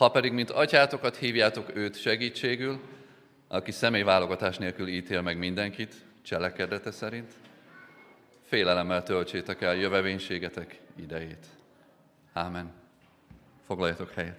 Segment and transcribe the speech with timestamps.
[0.00, 2.80] Ha pedig, mint atyátokat hívjátok őt segítségül,
[3.48, 7.32] aki személyválogatás nélkül ítél meg mindenkit, cselekedete szerint,
[8.42, 11.46] félelemmel töltsétek el jövevénységetek idejét.
[12.32, 12.72] Ámen.
[13.66, 14.38] Foglaljatok helyet.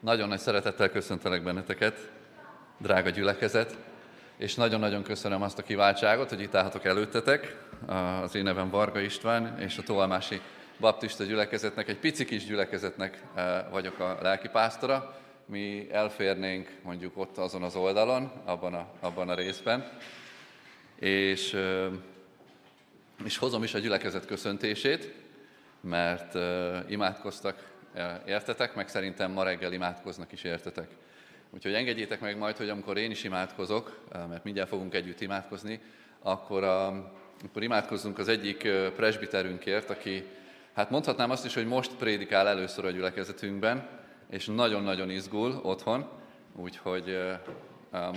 [0.00, 2.10] Nagyon nagy szeretettel köszöntelek benneteket,
[2.78, 3.76] drága gyülekezet,
[4.36, 7.56] és nagyon-nagyon köszönöm azt a kiváltságot, hogy itt állhatok előttetek.
[8.22, 10.40] Az én nevem Varga István, és a Tolmási
[10.80, 15.18] Baptista gyülekezetnek, egy pici kis gyülekezetnek eh, vagyok a lelkipásztora.
[15.46, 19.90] Mi elférnénk mondjuk ott azon az oldalon, abban a, abban a részben,
[20.98, 21.86] és, eh,
[23.24, 25.14] és hozom is a gyülekezet köszöntését,
[25.80, 27.74] mert eh, imádkoztak
[28.26, 30.88] értetek, meg szerintem ma reggel imádkoznak is értetek.
[31.50, 35.80] Úgyhogy engedjétek meg majd, hogy amikor én is imádkozok, mert mindjárt fogunk együtt imádkozni,
[36.22, 36.86] akkor, a,
[37.44, 40.24] akkor imádkozzunk az egyik presbiterünkért, aki,
[40.72, 43.88] hát mondhatnám azt is, hogy most prédikál először a gyülekezetünkben,
[44.30, 46.08] és nagyon-nagyon izgul otthon,
[46.56, 47.18] úgyhogy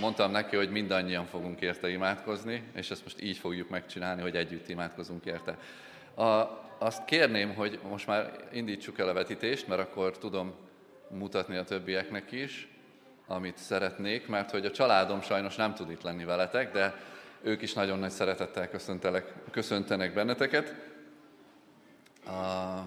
[0.00, 4.68] mondtam neki, hogy mindannyian fogunk érte imádkozni, és ezt most így fogjuk megcsinálni, hogy együtt
[4.68, 5.58] imádkozunk érte.
[6.14, 10.54] A, azt kérném, hogy most már indítsuk el a vetítést, mert akkor tudom
[11.08, 12.68] mutatni a többieknek is,
[13.30, 16.94] amit szeretnék, mert hogy a családom sajnos nem tud itt lenni veletek, de
[17.42, 18.70] ők is nagyon nagy szeretettel
[19.50, 20.74] köszöntenek benneteket.
[22.26, 22.78] A...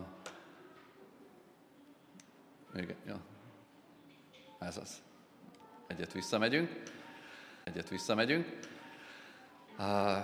[2.76, 3.20] Igen, ja.
[4.60, 5.02] Ez az.
[5.88, 6.82] Egyet visszamegyünk.
[7.64, 8.60] Egyet visszamegyünk.
[9.78, 10.18] A...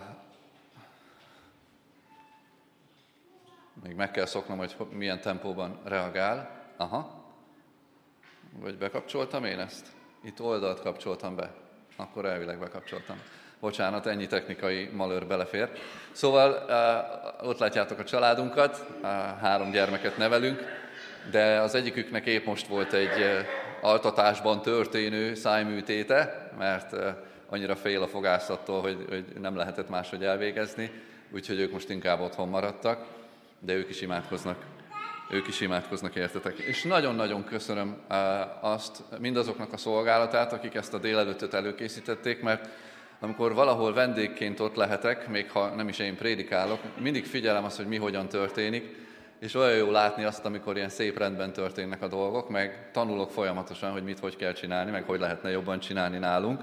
[3.83, 6.65] Még meg kell szoknom, hogy milyen tempóban reagál.
[6.77, 7.25] Aha.
[8.51, 9.97] Vagy bekapcsoltam én ezt?
[10.23, 11.51] Itt oldalt kapcsoltam be.
[11.95, 13.21] Akkor elvileg bekapcsoltam.
[13.59, 15.69] Bocsánat, ennyi technikai malőr belefér.
[16.11, 19.09] Szóval eh, ott látjátok a családunkat, eh,
[19.41, 20.61] három gyermeket nevelünk,
[21.31, 23.45] de az egyiküknek épp most volt egy eh,
[23.81, 26.95] altatásban történő szájműtéte, mert
[27.49, 30.91] annyira fél a fogászattól, hogy, hogy nem lehetett máshogy elvégezni,
[31.31, 33.05] úgyhogy ők most inkább otthon maradtak,
[33.59, 34.65] de ők is imádkoznak
[35.29, 36.57] ők is imádkoznak értetek.
[36.57, 37.97] És nagyon-nagyon köszönöm
[38.61, 42.69] azt, mindazoknak a szolgálatát, akik ezt a délelőttöt előkészítették, mert
[43.19, 47.87] amikor valahol vendégként ott lehetek, még ha nem is én prédikálok, mindig figyelem azt, hogy
[47.87, 48.95] mi hogyan történik,
[49.39, 53.91] és olyan jó látni azt, amikor ilyen szép rendben történnek a dolgok, meg tanulok folyamatosan,
[53.91, 56.61] hogy mit hogy kell csinálni, meg hogy lehetne jobban csinálni nálunk.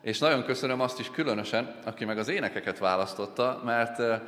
[0.00, 4.22] És nagyon köszönöm azt is különösen, aki meg az énekeket választotta, mert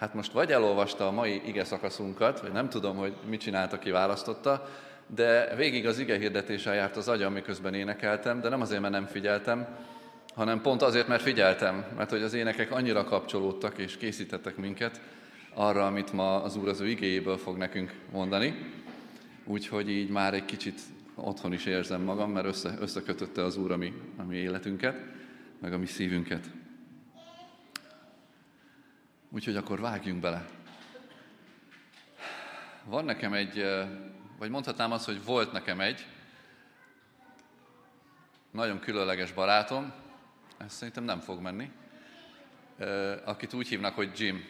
[0.00, 3.90] hát most vagy elolvasta a mai ige szakaszunkat, vagy nem tudom, hogy mit csinált, aki
[3.90, 4.68] választotta,
[5.06, 9.06] de végig az ige hirdetéssel járt az agyam, miközben énekeltem, de nem azért, mert nem
[9.06, 9.66] figyeltem,
[10.34, 15.00] hanem pont azért, mert figyeltem, mert hogy az énekek annyira kapcsolódtak és készítettek minket
[15.54, 18.54] arra, amit ma az Úr az ő igéjéből fog nekünk mondani.
[19.44, 20.80] Úgyhogy így már egy kicsit
[21.14, 24.96] otthon is érzem magam, mert össze, összekötötte az Úr a mi, a mi életünket,
[25.60, 26.44] meg a mi szívünket.
[29.32, 30.44] Úgyhogy akkor vágjunk bele.
[32.84, 33.64] Van nekem egy,
[34.38, 36.06] vagy mondhatnám azt, hogy volt nekem egy
[38.50, 39.92] nagyon különleges barátom,
[40.58, 41.70] ez szerintem nem fog menni,
[43.24, 44.44] akit úgy hívnak, hogy Jim.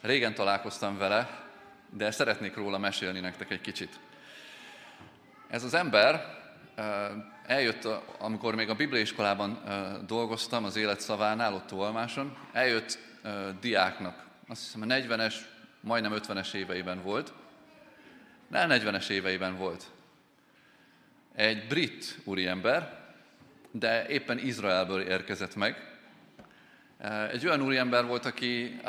[0.00, 1.48] Régen találkoztam vele,
[1.90, 3.98] de szeretnék róla mesélni nektek egy kicsit.
[5.48, 6.38] Ez az ember
[7.46, 9.62] eljött, amikor még a bibliaiskolában
[10.06, 12.98] dolgoztam, az életszavánál, ott Olmáson, eljött
[13.60, 14.24] diáknak.
[14.48, 15.34] Azt hiszem a 40-es,
[15.80, 17.32] majdnem 50-es éveiben volt.
[18.48, 19.84] Nem 40-es éveiben volt.
[21.34, 23.04] Egy brit úriember,
[23.70, 25.98] de éppen Izraelből érkezett meg.
[27.30, 28.80] Egy olyan úriember volt, aki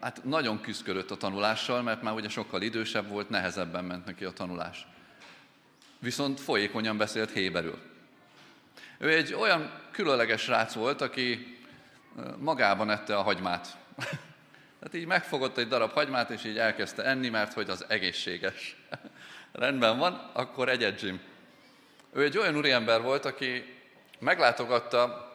[0.00, 4.30] hát nagyon küzdött a tanulással, mert már ugye sokkal idősebb volt, nehezebben ment neki a
[4.30, 4.86] tanulás.
[5.98, 7.78] Viszont folyékonyan beszélt héberül.
[8.98, 11.58] Ő egy olyan különleges srác volt, aki
[12.38, 13.76] magában ette a hagymát.
[14.82, 18.76] Tehát így megfogott egy darab hagymát, és így elkezdte enni, mert hogy az egészséges.
[19.52, 21.20] Rendben van, akkor egyet Jim.
[22.12, 23.80] Ő egy olyan úriember volt, aki
[24.18, 25.32] meglátogatta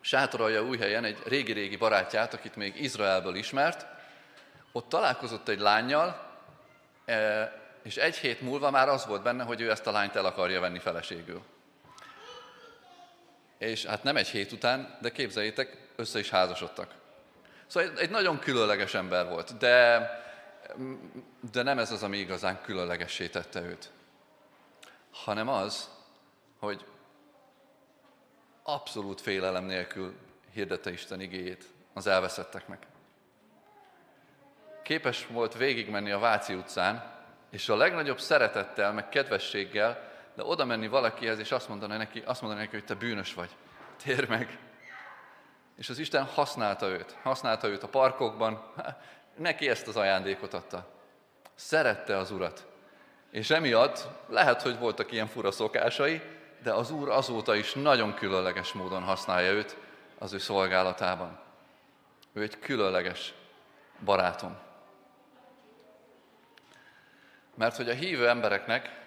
[0.00, 3.86] sátoralja új helyen egy régi-régi barátját, akit még Izraelből ismert.
[4.72, 6.38] Ott találkozott egy lányjal,
[7.04, 7.52] e,
[7.82, 10.60] és egy hét múlva már az volt benne, hogy ő ezt a lányt el akarja
[10.60, 11.42] venni feleségül.
[13.58, 16.99] És hát nem egy hét után, de képzeljétek, össze is házasodtak.
[17.70, 20.08] Szóval egy nagyon különleges ember volt, de,
[21.52, 23.90] de nem ez az, ami igazán különlegessé tette őt,
[25.10, 25.90] hanem az,
[26.58, 26.84] hogy
[28.62, 30.14] abszolút félelem nélkül
[30.52, 31.64] hirdette Isten igéjét
[31.94, 32.86] az elveszetteknek.
[34.82, 37.12] képes volt végigmenni a Váci utcán,
[37.50, 42.40] és a legnagyobb szeretettel, meg kedvességgel, de oda menni valakihez, és azt mondani neki, azt
[42.40, 43.56] mondani neki, hogy te bűnös vagy,
[44.02, 44.58] tér meg.
[45.80, 48.62] És az Isten használta őt, használta őt a parkokban,
[49.36, 50.86] neki ezt az ajándékot adta.
[51.54, 52.66] Szerette az Urat.
[53.30, 56.22] És emiatt lehet, hogy voltak ilyen fura szokásai,
[56.62, 59.76] de az Úr azóta is nagyon különleges módon használja őt
[60.18, 61.40] az ő szolgálatában.
[62.32, 63.34] Ő egy különleges
[64.04, 64.58] barátom.
[67.54, 68.98] Mert hogy a hívő embereknek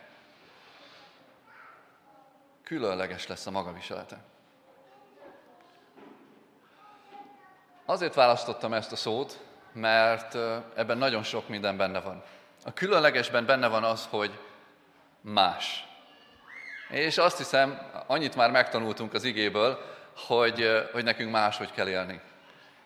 [2.64, 4.31] különleges lesz a magaviselete.
[7.85, 9.39] Azért választottam ezt a szót,
[9.74, 10.35] mert
[10.75, 12.24] ebben nagyon sok minden benne van.
[12.65, 14.31] A különlegesben benne van az, hogy
[15.21, 15.88] más.
[16.89, 19.80] És azt hiszem, annyit már megtanultunk az igéből,
[20.15, 22.21] hogy, hogy nekünk máshogy kell élni,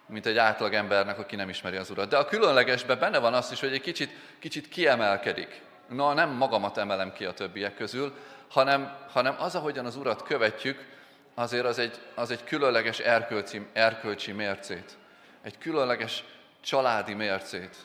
[0.06, 2.10] mint egy átlag embernek, aki nem ismeri az Urat.
[2.10, 5.62] De a különlegesben benne van az is, hogy egy kicsit, kicsit kiemelkedik.
[5.90, 8.14] Na, nem magamat emelem ki a többiek közül,
[8.50, 10.97] hanem, hanem az, ahogyan az Urat követjük,
[11.38, 14.98] azért az egy, az egy különleges erkölcsi, erkölcsi mércét.
[15.42, 16.24] Egy különleges
[16.62, 17.76] családi mércét.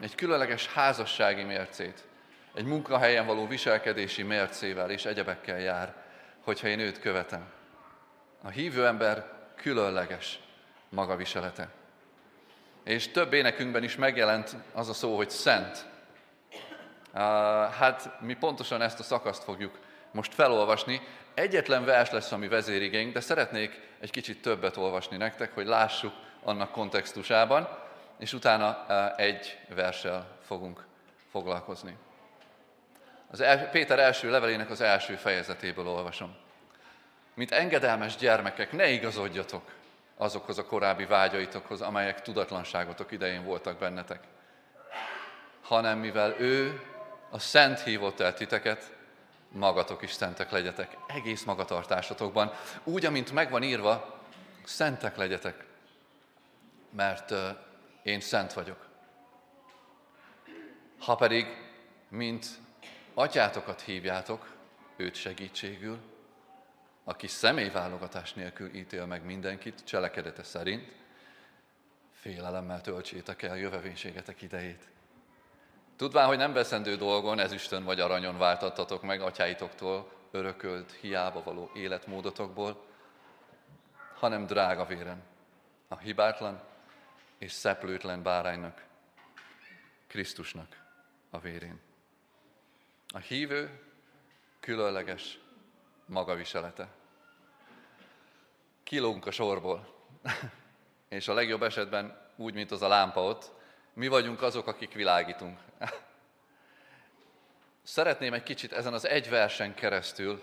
[0.00, 2.04] Egy különleges házassági mércét
[2.54, 5.94] egy munkahelyen való viselkedési mércével és egyebekkel jár,
[6.44, 7.44] hogyha én őt követem.
[8.42, 10.40] A hívő ember különleges
[10.88, 11.68] magaviselete.
[12.84, 15.84] És több énekünkben is megjelent az a szó, hogy szent.
[17.78, 19.78] Hát mi pontosan ezt a szakaszt fogjuk
[20.14, 21.00] most felolvasni.
[21.34, 26.12] Egyetlen vers lesz a mi de szeretnék egy kicsit többet olvasni nektek, hogy lássuk
[26.42, 27.68] annak kontextusában,
[28.18, 30.84] és utána egy verssel fogunk
[31.30, 31.96] foglalkozni.
[33.30, 36.36] Az el, Péter első levelének az első fejezetéből olvasom.
[37.34, 39.70] Mint engedelmes gyermekek, ne igazodjatok
[40.16, 44.20] azokhoz a korábbi vágyaitokhoz, amelyek tudatlanságotok idején voltak bennetek,
[45.62, 46.82] hanem mivel ő
[47.30, 48.92] a Szent hívott el titeket,
[49.54, 52.52] magatok is szentek legyetek, egész magatartásotokban,
[52.84, 54.20] úgy, amint megvan írva,
[54.64, 55.64] szentek legyetek,
[56.90, 57.34] mert
[58.02, 58.86] én szent vagyok.
[60.98, 61.46] Ha pedig,
[62.08, 62.46] mint
[63.14, 64.54] atyátokat hívjátok,
[64.96, 65.98] őt segítségül,
[67.04, 70.92] aki személyválogatás nélkül ítél meg mindenkit cselekedete szerint,
[72.12, 74.88] félelemmel töltsétek el jövevénységetek idejét.
[75.96, 82.84] Tudván, hogy nem veszendő dolgon, ezüstön vagy aranyon váltattatok meg atyáitoktól örökölt, hiába való életmódotokból,
[84.14, 85.22] hanem drága véren,
[85.88, 86.60] a hibátlan
[87.38, 88.84] és szeplőtlen báránynak,
[90.06, 90.82] Krisztusnak
[91.30, 91.80] a vérén.
[93.08, 93.80] A hívő
[94.60, 95.38] különleges
[96.06, 96.88] magaviselete.
[98.82, 99.94] Kilógunk a sorból,
[101.08, 103.52] és a legjobb esetben úgy, mint az a lámpa ott,
[103.94, 105.58] mi vagyunk azok, akik világítunk.
[107.82, 110.42] Szeretném egy kicsit ezen az egy versen keresztül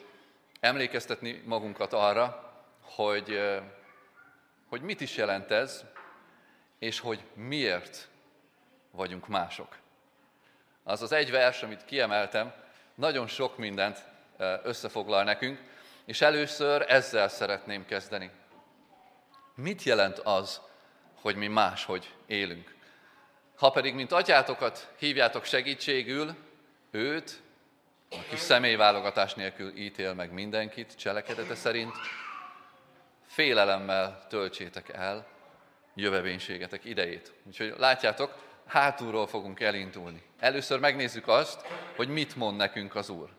[0.59, 3.59] emlékeztetni magunkat arra, hogy,
[4.69, 5.83] hogy mit is jelent ez,
[6.79, 8.09] és hogy miért
[8.91, 9.77] vagyunk mások.
[10.83, 12.53] Az az egy vers, amit kiemeltem,
[12.95, 14.03] nagyon sok mindent
[14.63, 15.59] összefoglal nekünk,
[16.05, 18.31] és először ezzel szeretném kezdeni.
[19.55, 20.61] Mit jelent az,
[21.13, 22.79] hogy mi máshogy élünk?
[23.61, 26.35] Ha pedig, mint atyátokat hívjátok segítségül,
[26.91, 27.41] őt,
[28.09, 31.91] aki személyválogatás nélkül ítél meg mindenkit cselekedete szerint,
[33.27, 35.27] félelemmel töltsétek el
[35.95, 37.33] jövevénységetek idejét.
[37.43, 38.35] Úgyhogy látjátok,
[38.67, 40.23] hátulról fogunk elindulni.
[40.39, 41.61] Először megnézzük azt,
[41.95, 43.29] hogy mit mond nekünk az Úr.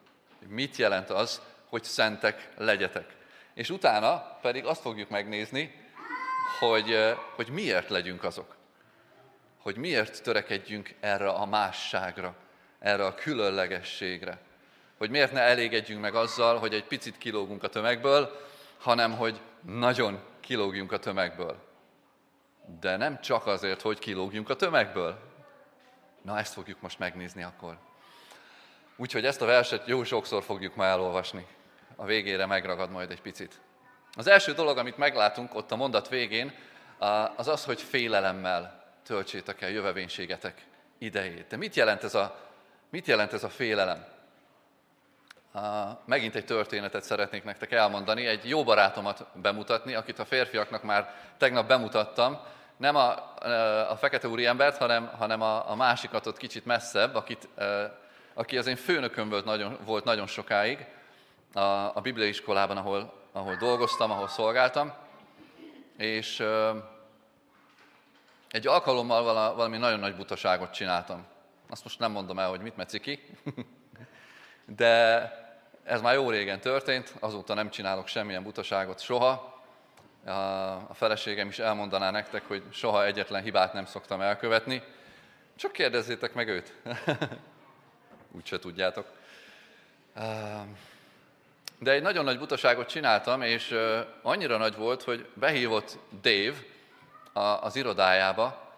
[0.48, 3.16] Mit jelent az, hogy szentek legyetek.
[3.54, 5.88] És utána pedig azt fogjuk megnézni,
[6.58, 8.60] hogy, hogy miért legyünk azok.
[9.62, 12.34] Hogy miért törekedjünk erre a másságra,
[12.78, 14.38] erre a különlegességre.
[14.98, 18.46] Hogy miért ne elégedjünk meg azzal, hogy egy picit kilógunk a tömegből,
[18.78, 21.56] hanem hogy nagyon kilógjunk a tömegből.
[22.80, 25.18] De nem csak azért, hogy kilógjunk a tömegből.
[26.22, 27.78] Na, ezt fogjuk most megnézni akkor.
[28.96, 31.46] Úgyhogy ezt a verset jó sokszor fogjuk már elolvasni.
[31.96, 33.60] A végére megragad majd egy picit.
[34.16, 36.52] Az első dolog, amit meglátunk ott a mondat végén,
[37.36, 40.66] az az, hogy félelemmel töltsétek el jövevénységetek
[40.98, 41.46] idejét.
[41.46, 42.38] De mit jelent ez a,
[42.90, 44.04] mit jelent ez a félelem?
[46.04, 51.66] Megint egy történetet szeretnék nektek elmondani, egy jó barátomat bemutatni, akit a férfiaknak már tegnap
[51.68, 52.38] bemutattam,
[52.76, 53.10] nem a,
[53.90, 57.48] a fekete úri embert, hanem, hanem a, a másikat ott kicsit messzebb, akit,
[58.34, 60.86] aki az én főnököm volt nagyon, volt nagyon sokáig
[61.54, 61.60] a,
[61.96, 64.92] a bibliai iskolában, ahol, ahol dolgoztam, ahol szolgáltam,
[65.96, 66.44] és
[68.52, 71.26] egy alkalommal valami nagyon nagy butaságot csináltam.
[71.68, 73.20] Azt most nem mondom el, hogy mit meci ki,
[74.76, 75.20] de
[75.84, 79.60] ez már jó régen történt, azóta nem csinálok semmilyen butaságot soha.
[80.88, 84.82] A feleségem is elmondaná nektek, hogy soha egyetlen hibát nem szoktam elkövetni.
[85.56, 86.74] Csak kérdezzétek meg őt.
[88.36, 89.06] Úgyse tudjátok.
[91.78, 93.76] De egy nagyon nagy butaságot csináltam, és
[94.22, 96.56] annyira nagy volt, hogy behívott Dave
[97.32, 98.72] az irodájába,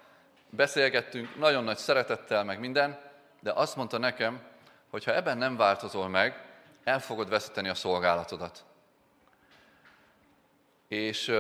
[0.51, 2.99] beszélgettünk nagyon nagy szeretettel, meg minden,
[3.41, 4.43] de azt mondta nekem,
[4.91, 6.45] hogy ha ebben nem változol meg,
[6.85, 8.65] el fogod veszíteni a szolgálatodat.
[10.89, 11.33] És,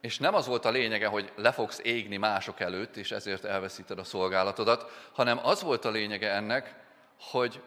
[0.00, 3.98] és nem az volt a lényege, hogy le fogsz égni mások előtt, és ezért elveszíted
[3.98, 6.74] a szolgálatodat, hanem az volt a lényege ennek,
[7.20, 7.62] hogy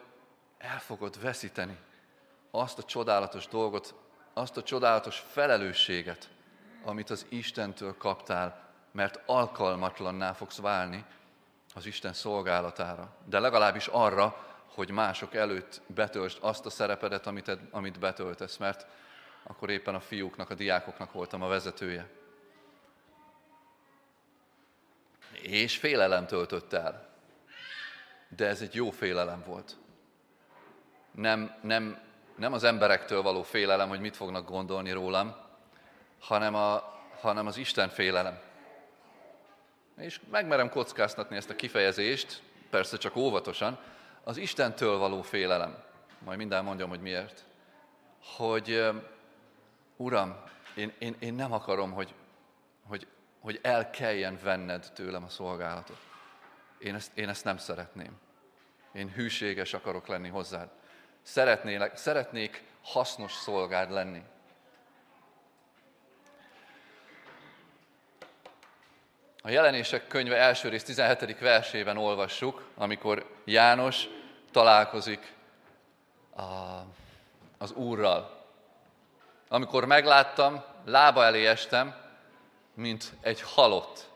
[0.58, 1.76] el fogod veszíteni
[2.50, 3.94] azt a csodálatos dolgot,
[4.32, 6.28] azt a csodálatos felelősséget,
[6.84, 11.04] amit az Istentől kaptál, mert alkalmatlanná fogsz válni
[11.74, 13.16] az Isten szolgálatára.
[13.24, 18.86] De legalábbis arra, hogy mások előtt betöltsd azt a szerepedet, amit, amit betöltesz, mert
[19.42, 22.08] akkor éppen a fiúknak, a diákoknak voltam a vezetője.
[25.32, 27.08] És félelem töltött el.
[28.28, 29.76] De ez egy jó félelem volt.
[31.10, 31.98] Nem, nem,
[32.36, 35.43] nem az emberektől való félelem, hogy mit fognak gondolni rólam,
[36.18, 38.38] hanem, a, hanem az Isten félelem.
[39.96, 43.78] És megmerem kockáztatni ezt a kifejezést, persze csak óvatosan,
[44.24, 45.82] az Istentől való félelem.
[46.18, 47.44] Majd minden mondjam, hogy miért.
[48.36, 48.90] Hogy
[49.96, 50.42] Uram,
[50.74, 52.14] én, én, én nem akarom, hogy,
[52.86, 53.06] hogy,
[53.40, 55.98] hogy el kelljen venned tőlem a szolgálatot.
[56.78, 58.20] Én ezt, én ezt nem szeretném.
[58.92, 60.68] Én hűséges akarok lenni hozzád.
[61.22, 64.22] Szeretnélek, szeretnék hasznos szolgád lenni.
[69.46, 71.38] A jelenések könyve első rész 17.
[71.38, 74.08] versében olvassuk, amikor János
[74.50, 75.32] találkozik
[76.36, 76.42] a,
[77.58, 78.44] az Úrral.
[79.48, 81.94] Amikor megláttam, lába elé estem,
[82.74, 84.08] mint egy halott.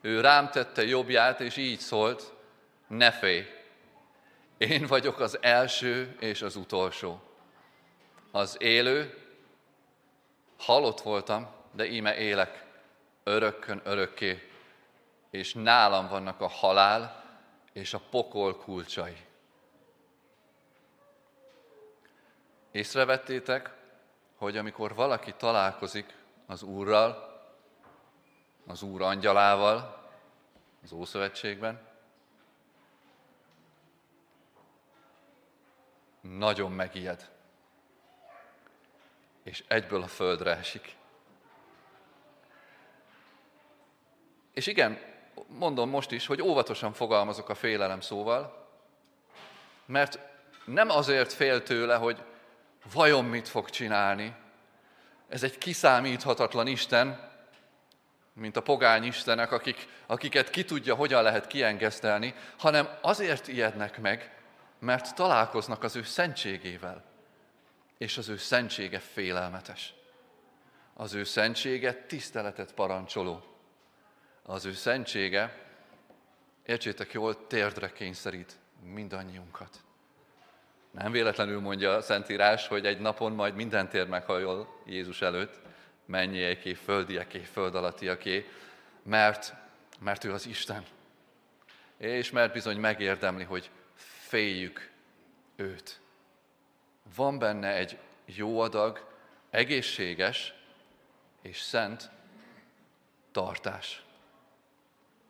[0.00, 2.32] Ő rám tette jobbját, és így szólt,
[2.86, 3.46] ne félj,
[4.56, 7.20] én vagyok az első és az utolsó.
[8.30, 9.24] Az élő,
[10.58, 12.64] halott voltam, de íme élek,
[13.24, 14.52] örökkön örökké,
[15.34, 17.24] és nálam vannak a halál
[17.72, 19.26] és a pokol kulcsai.
[22.70, 23.74] Észrevettétek,
[24.36, 27.40] hogy amikor valaki találkozik az Úrral,
[28.66, 30.08] az Úr angyalával,
[30.82, 31.88] az Ószövetségben,
[36.20, 37.30] nagyon megijed,
[39.42, 40.96] és egyből a földre esik.
[44.52, 45.12] És igen,
[45.46, 48.66] mondom most is, hogy óvatosan fogalmazok a félelem szóval,
[49.86, 50.18] mert
[50.64, 52.22] nem azért fél tőle, hogy
[52.92, 54.34] vajon mit fog csinálni.
[55.28, 57.32] Ez egy kiszámíthatatlan Isten,
[58.32, 64.42] mint a pogány istenek, akik, akiket ki tudja, hogyan lehet kiengesztelni, hanem azért ijednek meg,
[64.78, 67.04] mert találkoznak az ő szentségével,
[67.98, 69.94] és az ő szentsége félelmetes.
[70.94, 73.53] Az ő szentsége tiszteletet parancsoló
[74.46, 75.62] az ő szentsége,
[76.66, 79.82] értsétek jól, térdre kényszerít mindannyiunkat.
[80.90, 85.60] Nem véletlenül mondja a Szentírás, hogy egy napon majd minden tér meghajol Jézus előtt,
[86.04, 88.48] mennyieké, földieké, föld alattiaké,
[89.02, 89.54] mert,
[90.00, 90.84] mert ő az Isten.
[91.96, 93.70] És mert bizony megérdemli, hogy
[94.26, 94.90] féljük
[95.56, 96.00] őt.
[97.16, 99.06] Van benne egy jó adag,
[99.50, 100.54] egészséges
[101.42, 102.10] és szent
[103.32, 104.04] tartás.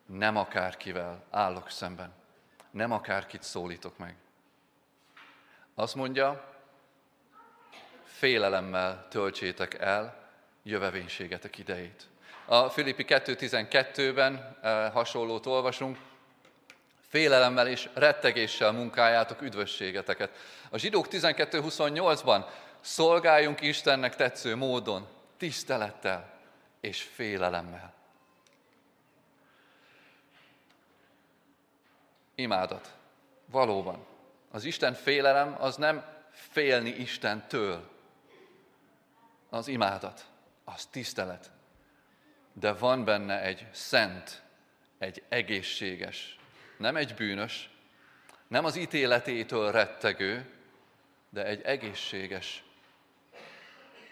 [0.05, 2.13] Nem akárkivel állok szemben.
[2.71, 4.15] Nem akárkit szólítok meg.
[5.75, 6.53] Azt mondja,
[8.03, 10.29] félelemmel töltsétek el
[10.63, 12.07] jövevénységetek idejét.
[12.45, 15.97] A Filippi 2.12-ben eh, hasonlót olvasunk,
[17.09, 20.31] félelemmel és rettegéssel munkáljátok üdvösségeteket.
[20.69, 22.45] A zsidók 12.28-ban
[22.79, 25.07] szolgáljunk Istennek tetsző módon,
[25.37, 26.33] tisztelettel
[26.79, 27.94] és félelemmel.
[32.35, 32.97] Imádat.
[33.45, 34.05] Valóban.
[34.51, 37.89] Az Isten félelem az nem félni Istentől.
[39.49, 40.25] Az imádat,
[40.63, 41.51] az tisztelet.
[42.53, 44.43] De van benne egy szent,
[44.97, 46.39] egy egészséges,
[46.77, 47.69] nem egy bűnös,
[48.47, 50.49] nem az ítéletétől rettegő,
[51.29, 52.63] de egy egészséges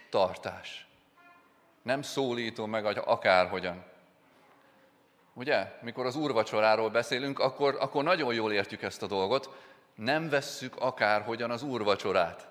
[0.10, 0.88] tartás.
[1.82, 3.86] Nem szólítom meg akárhogyan,
[5.34, 5.78] Ugye?
[5.82, 9.50] Mikor az úrvacsoráról beszélünk, akkor, akkor nagyon jól értjük ezt a dolgot.
[9.96, 12.48] Nem vesszük akárhogyan az úrvacsorát.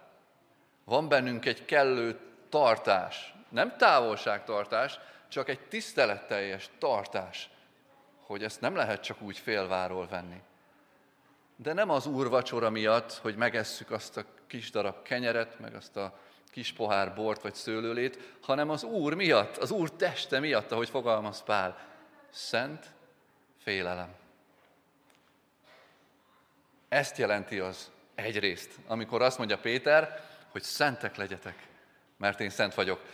[0.84, 4.98] Van bennünk egy kellő tartás, nem távolságtartás,
[5.28, 7.50] csak egy tiszteletteljes tartás,
[8.26, 10.40] hogy ezt nem lehet csak úgy félváról venni.
[11.56, 16.18] De nem az úrvacsora miatt, hogy megesszük azt a kis darab kenyeret, meg azt a
[16.50, 21.42] kis pohár bort vagy szőlőlét, hanem az Úr miatt, az Úr teste miatt, ahogy fogalmaz
[21.42, 21.78] Pál.
[22.32, 22.86] Szent
[23.62, 24.14] félelem.
[26.88, 31.66] Ezt jelenti az egyrészt, amikor azt mondja Péter, hogy szentek legyetek,
[32.16, 33.04] mert én szent vagyok.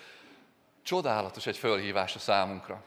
[0.82, 2.82] Csodálatos egy fölhívás a számunkra.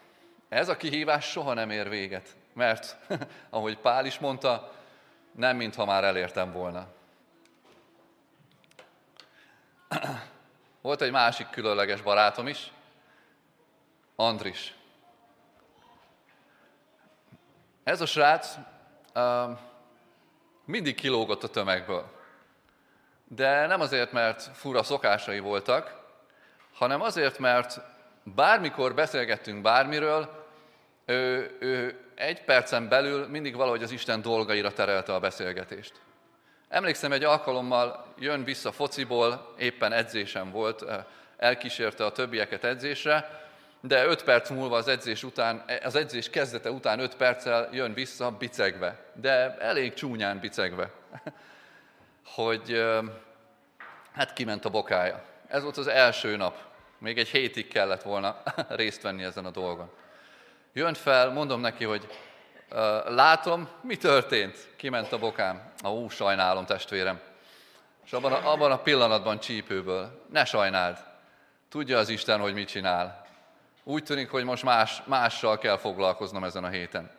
[0.49, 2.97] Ez a kihívás soha nem ér véget, mert,
[3.49, 4.75] ahogy Pál is mondta,
[5.31, 6.87] nem mintha már elértem volna.
[10.81, 12.71] Volt egy másik különleges barátom is,
[14.15, 14.75] Andris.
[17.91, 18.57] Ez a srác
[19.15, 19.57] uh,
[20.65, 22.05] mindig kilógott a tömegből.
[23.27, 25.99] De nem azért, mert fura szokásai voltak,
[26.73, 27.79] hanem azért, mert
[28.23, 30.45] bármikor beszélgettünk bármiről,
[31.05, 35.93] ő, ő egy percen belül mindig valahogy az Isten dolgaira terelte a beszélgetést.
[36.69, 40.85] Emlékszem, egy alkalommal jön vissza fociból, éppen edzésem volt,
[41.37, 43.49] elkísérte a többieket edzésre,
[43.81, 48.31] de öt perc múlva az edzés után, az edzés kezdete után öt perccel jön vissza
[48.31, 50.91] bicegve, de elég csúnyán bicegve,
[52.35, 52.83] hogy
[54.13, 55.23] hát kiment a bokája.
[55.47, 56.57] Ez volt az első nap.
[56.97, 59.89] Még egy hétig kellett volna részt venni ezen a dolgon.
[60.73, 62.07] Jön fel, mondom neki, hogy
[63.07, 64.67] látom, mi történt.
[64.75, 65.71] Kiment a bokám.
[65.85, 67.19] Ó, sajnálom, testvérem.
[68.05, 70.97] És abban a, abban a pillanatban csípőből, ne sajnáld.
[71.69, 73.20] Tudja az Isten, hogy mit csinál.
[73.91, 77.11] Úgy tűnik, hogy most más, mással kell foglalkoznom ezen a héten.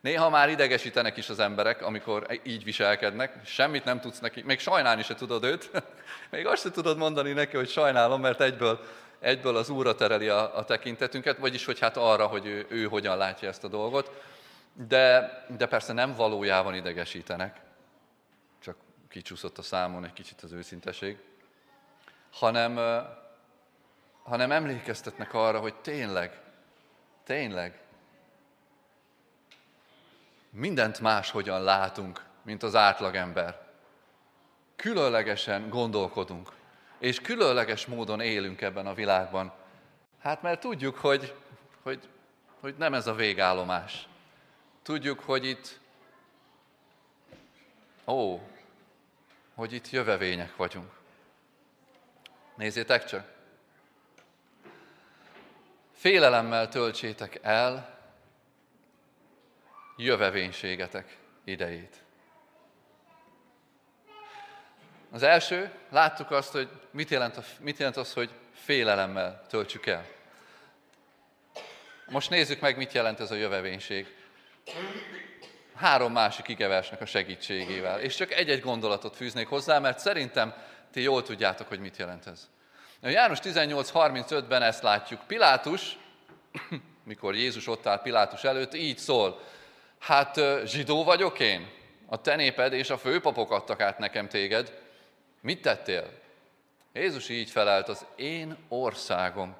[0.00, 5.02] Néha már idegesítenek is az emberek, amikor így viselkednek, semmit nem tudsz neki, még sajnálni
[5.02, 5.70] se tudod őt,
[6.30, 8.80] még azt se tudod mondani neki, hogy sajnálom, mert egyből,
[9.20, 13.16] egyből az Úrra tereli a, a tekintetünket, vagyis hogy hát arra, hogy ő, ő hogyan
[13.16, 14.22] látja ezt a dolgot.
[14.72, 17.60] De, de persze nem valójában idegesítenek,
[18.62, 18.76] csak
[19.08, 21.18] kicsúszott a számon egy kicsit az őszinteség,
[22.32, 22.78] hanem,
[24.26, 26.40] hanem emlékeztetnek arra, hogy tényleg,
[27.24, 27.80] tényleg
[30.50, 33.64] mindent máshogyan látunk, mint az átlagember.
[34.76, 36.52] Különlegesen gondolkodunk,
[36.98, 39.52] és különleges módon élünk ebben a világban.
[40.18, 41.34] Hát mert tudjuk, hogy,
[41.82, 42.08] hogy,
[42.60, 44.08] hogy nem ez a végállomás.
[44.82, 45.80] Tudjuk, hogy itt,
[48.06, 48.40] ó,
[49.54, 50.92] hogy itt jövevények vagyunk.
[52.54, 53.35] Nézzétek csak!
[56.06, 57.98] Félelemmel töltsétek el
[59.96, 62.02] jövevénységetek idejét.
[65.10, 70.06] Az első, láttuk azt, hogy mit jelent, mit jelent az, hogy félelemmel töltsük el.
[72.08, 74.14] Most nézzük meg, mit jelent ez a jövevénység.
[75.74, 78.00] Három másik igeversnek a segítségével.
[78.00, 80.54] És csak egy-egy gondolatot fűznék hozzá, mert szerintem
[80.90, 82.48] ti jól tudjátok, hogy mit jelent ez.
[83.02, 85.20] A János 18.35-ben ezt látjuk.
[85.26, 85.98] Pilátus,
[87.04, 89.40] mikor Jézus ott áll Pilátus előtt, így szól.
[89.98, 91.70] Hát zsidó vagyok én?
[92.06, 94.82] A te néped és a főpapok adtak át nekem téged.
[95.40, 96.10] Mit tettél?
[96.92, 99.56] Jézus így felelt, az én országom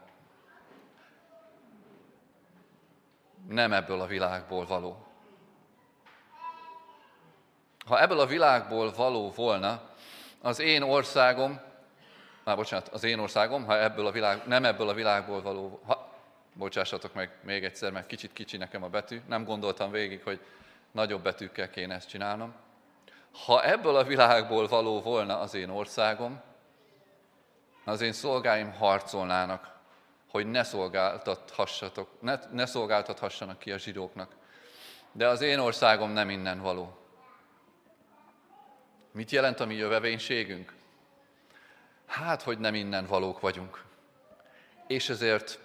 [3.49, 5.07] nem ebből a világból való.
[7.87, 9.91] Ha ebből a világból való volna,
[10.43, 11.61] az én országom,
[12.47, 16.15] már bocsánat, az én országom, ha ebből a világ, nem ebből a világból való, ha,
[16.53, 20.41] bocsássatok meg még egyszer, mert kicsit kicsi nekem a betű, nem gondoltam végig, hogy
[20.91, 22.55] nagyobb betűkkel kéne ezt csinálnom.
[23.45, 26.41] Ha ebből a világból való volna az én országom,
[27.85, 29.75] az én szolgáim harcolnának,
[30.31, 34.35] hogy ne, szolgáltathassatok, ne, ne szolgáltathassanak ki a zsidóknak.
[35.13, 36.99] De az én országom nem innen való.
[39.13, 40.76] Mit jelent a mi jövevénységünk?
[42.07, 43.85] Hát, hogy nem innen valók vagyunk.
[44.87, 45.59] És ezért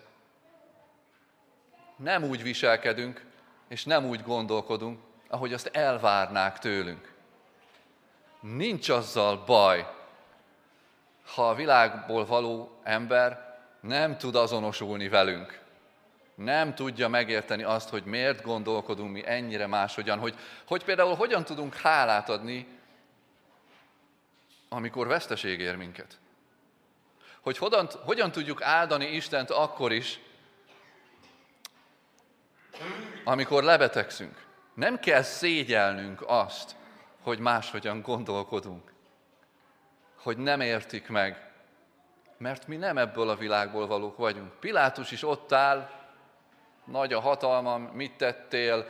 [1.96, 3.26] nem úgy viselkedünk,
[3.68, 7.14] és nem úgy gondolkodunk, ahogy azt elvárnák tőlünk.
[8.40, 9.88] Nincs azzal baj,
[11.36, 15.60] ha a világból való ember nem tud azonosulni velünk.
[16.36, 20.36] Nem tudja megérteni azt, hogy miért gondolkodunk mi ennyire máshogyan, hogy,
[20.68, 22.68] hogy például hogyan tudunk hálát adni,
[24.70, 26.20] amikor veszteség ér minket.
[27.42, 30.20] Hogy hogyan, hogyan tudjuk áldani Istent akkor is,
[33.24, 36.76] amikor lebetegszünk, nem kell szégyelnünk azt,
[37.22, 38.94] hogy máshogyan gondolkodunk,
[40.16, 41.52] hogy nem értik meg,
[42.38, 44.60] mert mi nem ebből a világból valók vagyunk.
[44.60, 45.90] Pilátus is ott áll,
[46.86, 48.88] nagy a hatalmam, mit tettél,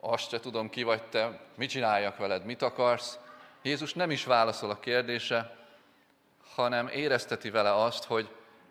[0.00, 3.18] azt se tudom, ki vagy te, mit csináljak veled, mit akarsz.
[3.62, 5.56] Jézus nem is válaszol a kérdése,
[6.56, 8.28] hanem érezteti vele azt, hogy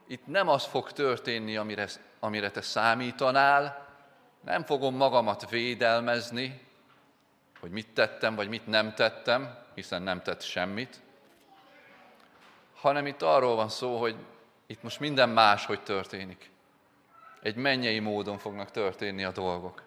[0.07, 1.87] itt nem az fog történni, amire,
[2.19, 3.87] amire te számítanál,
[4.41, 6.61] nem fogom magamat védelmezni,
[7.59, 10.99] hogy mit tettem, vagy mit nem tettem, hiszen nem tett semmit,
[12.75, 14.15] hanem itt arról van szó, hogy
[14.65, 16.51] itt most minden más, hogy történik.
[17.41, 19.81] Egy mennyei módon fognak történni a dolgok.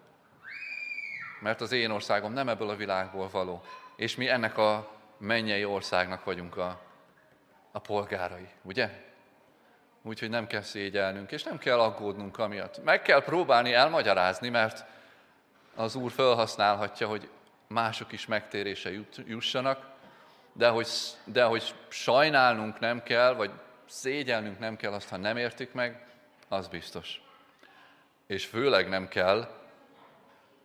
[1.41, 3.63] Mert az én országom nem ebből a világból való.
[3.97, 6.81] És mi ennek a mennyei országnak vagyunk a,
[7.79, 8.91] a polgárai, ugye?
[10.03, 12.85] Úgyhogy nem kell szégyelnünk, és nem kell aggódnunk amiatt.
[12.85, 14.85] Meg kell próbálni elmagyarázni, mert
[15.75, 17.31] az Úr felhasználhatja, hogy
[17.67, 18.91] mások is megtérése
[19.27, 19.87] jussanak,
[20.53, 20.89] de hogy,
[21.25, 23.51] de hogy sajnálnunk nem kell, vagy
[23.87, 26.07] szégyelnünk nem kell azt, ha nem értik meg,
[26.49, 27.23] az biztos.
[28.27, 29.49] És főleg nem kell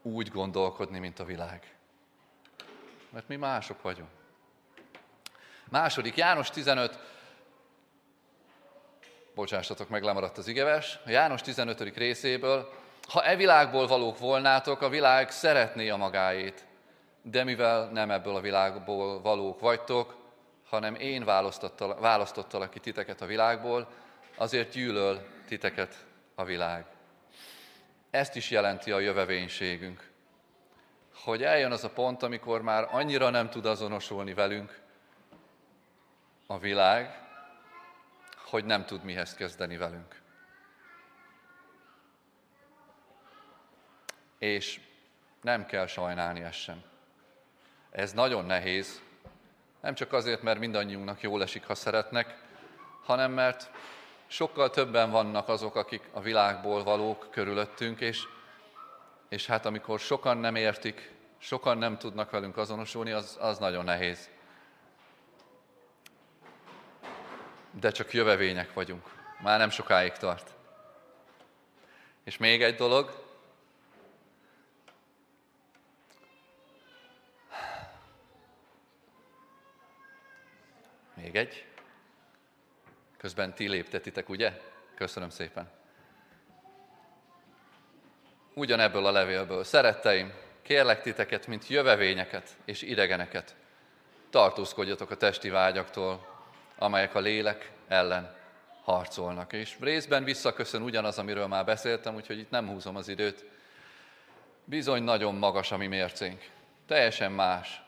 [0.01, 1.75] úgy gondolkodni, mint a világ.
[3.09, 4.22] Mert mi mások vagyunk.
[5.69, 6.99] Második, János 15,
[9.35, 11.95] bocsássatok meg, lemaradt az igeves, a János 15.
[11.95, 12.73] részéből,
[13.07, 16.65] ha e világból valók volnátok, a világ szeretné a magáét,
[17.21, 20.15] de mivel nem ebből a világból valók vagytok,
[20.69, 21.25] hanem én
[21.99, 23.87] választottalak ki titeket a világból,
[24.35, 26.85] azért gyűlöl titeket a világ.
[28.09, 30.11] Ezt is jelenti a jövevénységünk,
[31.23, 34.81] hogy eljön az a pont, amikor már annyira nem tud azonosulni velünk
[36.53, 37.19] a világ,
[38.45, 40.21] hogy nem tud mihez kezdeni velünk.
[44.37, 44.79] És
[45.41, 46.83] nem kell sajnálni ezt sem.
[47.91, 49.01] Ez nagyon nehéz,
[49.81, 52.41] nem csak azért, mert mindannyiunknak jól esik, ha szeretnek,
[53.03, 53.71] hanem mert
[54.27, 58.23] sokkal többen vannak azok, akik a világból valók körülöttünk, és,
[59.29, 64.29] és hát amikor sokan nem értik, sokan nem tudnak velünk azonosulni, az, az nagyon nehéz.
[67.79, 69.09] De csak jövevények vagyunk.
[69.41, 70.49] Már nem sokáig tart.
[72.23, 73.23] És még egy dolog,
[81.23, 81.65] Még egy.
[83.17, 84.61] Közben ti léptetitek, ugye?
[84.95, 85.69] Köszönöm szépen.
[88.53, 89.63] Ugyanebből a levélből.
[89.63, 93.55] Szeretteim, kérlek titeket, mint jövevényeket és idegeneket,
[94.29, 96.32] tartózkodjatok a testi vágyaktól,
[96.77, 98.35] amelyek a lélek ellen
[98.83, 99.53] harcolnak.
[99.53, 103.45] És részben visszaköszön ugyanaz, amiről már beszéltem, úgyhogy itt nem húzom az időt.
[104.63, 106.49] Bizony nagyon magas a mi mércénk.
[106.87, 107.81] Teljesen más.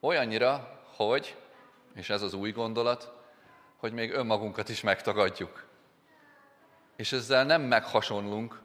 [0.00, 1.36] Olyannyira, hogy
[1.94, 3.12] és ez az új gondolat,
[3.76, 5.66] hogy még önmagunkat is megtagadjuk.
[6.96, 8.60] És ezzel nem meghasonlunk.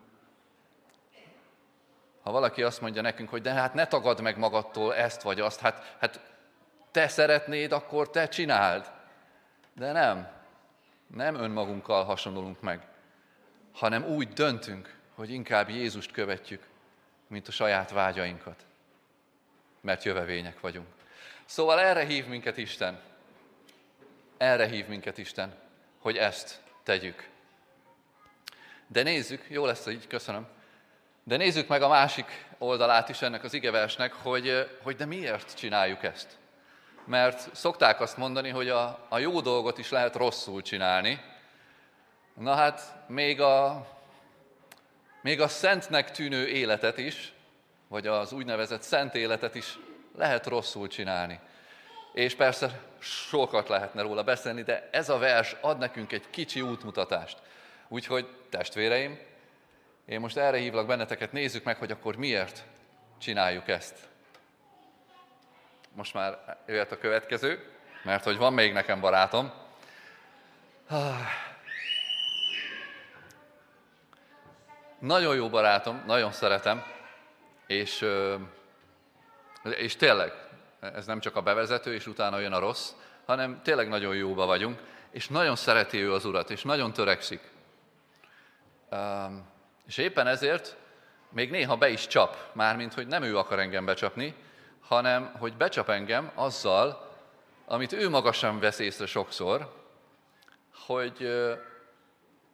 [2.24, 5.60] Ha valaki azt mondja nekünk, hogy de hát ne tagad meg magadtól ezt vagy azt,
[5.60, 6.20] hát, hát
[6.92, 8.92] te szeretnéd, akkor te csináld.
[9.76, 10.28] De nem.
[11.08, 12.88] Nem önmagunkkal hasonlulunk meg,
[13.74, 16.68] hanem úgy döntünk, hogy inkább Jézust követjük,
[17.28, 18.66] mint a saját vágyainkat.
[19.82, 20.88] Mert jövevények vagyunk.
[21.46, 23.00] Szóval erre hív minket Isten.
[24.38, 25.54] Erre hív minket Isten,
[26.00, 27.30] hogy ezt tegyük.
[28.88, 30.48] De nézzük, jó lesz így, köszönöm.
[31.24, 36.04] De nézzük meg a másik oldalát is ennek az igeversnek, hogy, hogy de miért csináljuk
[36.04, 36.38] ezt.
[37.06, 41.22] Mert szokták azt mondani, hogy a, a jó dolgot is lehet rosszul csinálni.
[42.34, 43.88] Na hát, még a,
[45.22, 47.34] még a szentnek tűnő életet is,
[47.88, 49.80] vagy az úgynevezett szent életet is
[50.16, 51.40] lehet rosszul csinálni
[52.16, 57.42] és persze sokat lehetne róla beszélni, de ez a vers ad nekünk egy kicsi útmutatást.
[57.88, 59.20] Úgyhogy testvéreim,
[60.06, 62.64] én most erre hívlak benneteket, nézzük meg, hogy akkor miért
[63.18, 63.96] csináljuk ezt.
[65.96, 67.72] Most már jöhet a következő,
[68.04, 69.52] mert hogy van még nekem barátom.
[75.00, 76.84] Nagyon jó barátom, nagyon szeretem,
[77.68, 78.06] és,
[79.64, 80.34] és tényleg
[80.80, 82.92] ez nem csak a bevezető, és utána jön a rossz,
[83.26, 84.80] hanem tényleg nagyon jóba vagyunk,
[85.12, 87.52] és nagyon szereti ő az Urat, és nagyon törekszik.
[89.88, 90.76] És éppen ezért
[91.30, 94.36] még néha be is csap, mármint, hogy nem ő akar engem becsapni,
[94.88, 97.14] hanem, hogy becsap engem azzal,
[97.66, 99.74] amit ő maga sem vesz észre sokszor,
[100.86, 101.30] hogy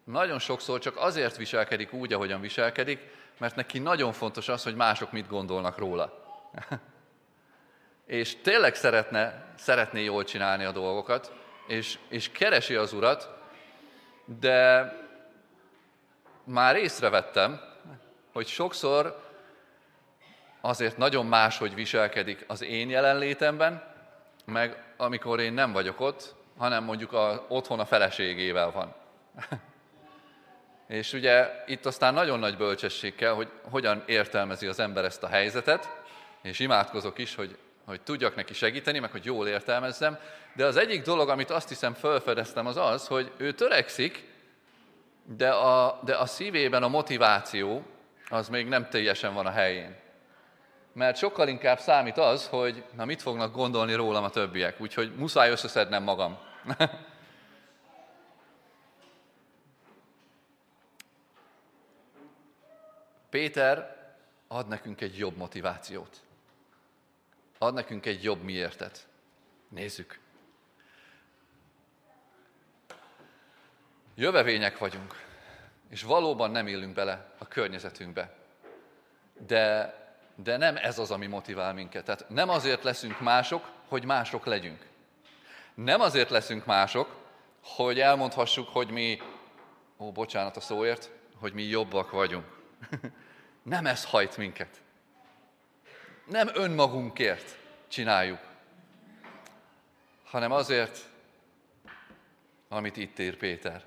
[0.04, 3.00] nagyon sokszor csak azért viselkedik úgy, ahogyan viselkedik,
[3.38, 6.20] mert neki nagyon fontos az, hogy mások mit gondolnak róla.
[8.06, 11.34] és tényleg szeretne, szeretné jól csinálni a dolgokat,
[11.68, 13.30] és, és keresi az Urat,
[14.26, 14.94] de
[16.44, 17.62] már észrevettem,
[18.32, 19.31] hogy sokszor
[20.62, 23.84] azért nagyon máshogy viselkedik az én jelenlétemben,
[24.46, 28.94] meg amikor én nem vagyok ott, hanem mondjuk a, otthon a feleségével van.
[30.88, 35.28] És ugye itt aztán nagyon nagy bölcsesség kell, hogy hogyan értelmezi az ember ezt a
[35.28, 35.90] helyzetet,
[36.42, 40.18] és imádkozok is, hogy, hogy tudjak neki segíteni, meg hogy jól értelmezzem.
[40.56, 44.28] De az egyik dolog, amit azt hiszem felfedeztem, az az, hogy ő törekszik,
[45.24, 47.86] de a, de a szívében a motiváció
[48.30, 49.96] az még nem teljesen van a helyén.
[50.94, 55.50] Mert sokkal inkább számít az, hogy na mit fognak gondolni rólam a többiek, úgyhogy muszáj
[55.50, 56.38] összeszednem magam.
[63.30, 64.00] Péter
[64.48, 66.22] ad nekünk egy jobb motivációt.
[67.58, 69.08] Ad nekünk egy jobb miértet.
[69.70, 70.20] Nézzük.
[74.16, 75.16] Jövevények vagyunk,
[75.90, 78.36] és valóban nem élünk bele a környezetünkbe.
[79.48, 79.96] De,
[80.44, 82.06] de nem ez az, ami motivál minket.
[82.06, 84.86] Tehát nem azért leszünk mások, hogy mások legyünk.
[85.74, 87.16] Nem azért leszünk mások,
[87.64, 89.22] hogy elmondhassuk, hogy mi,
[89.98, 92.46] ó, bocsánat a szóért, hogy mi jobbak vagyunk.
[93.64, 94.82] Nem ez hajt minket.
[96.26, 98.40] Nem önmagunkért csináljuk,
[100.24, 101.00] hanem azért,
[102.70, 103.84] amit itt ír Péter.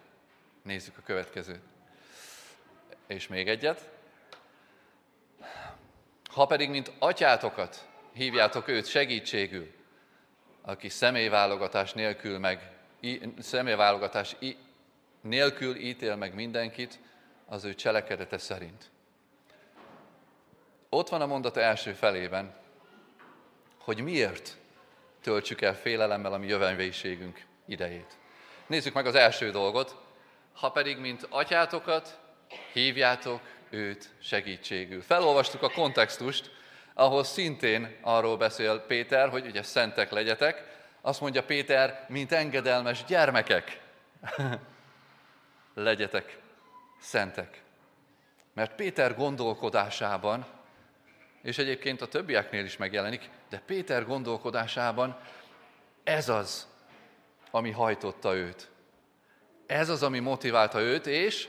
[0.63, 1.63] Nézzük a következőt.
[3.07, 3.94] És még egyet.
[6.35, 9.73] Ha pedig, mint atyátokat hívjátok őt segítségül,
[10.63, 12.73] aki személyválogatás nélkül meg
[13.39, 14.37] személyválogatás
[15.21, 16.99] nélkül ítél meg mindenkit
[17.47, 18.91] az ő cselekedete szerint.
[20.89, 22.55] Ott van a mondat első felében,
[23.79, 24.57] hogy miért
[25.21, 28.19] töltsük el félelemmel a mi jövendőségünk idejét.
[28.67, 29.97] Nézzük meg az első dolgot.
[30.53, 32.19] Ha pedig, mint atyátokat,
[32.73, 33.41] hívjátok
[33.75, 35.03] őt segítségül.
[35.03, 36.51] Felolvastuk a kontextust,
[36.95, 40.73] ahol szintén arról beszél Péter, hogy ugye szentek legyetek.
[41.01, 43.81] Azt mondja Péter, mint engedelmes gyermekek,
[45.75, 46.39] legyetek
[47.01, 47.63] szentek.
[48.53, 50.47] Mert Péter gondolkodásában
[51.45, 55.19] és egyébként a többieknél is megjelenik, de Péter gondolkodásában
[56.05, 56.69] ez az,
[57.51, 58.71] ami hajtotta őt.
[59.67, 61.49] Ez az, ami motiválta őt, és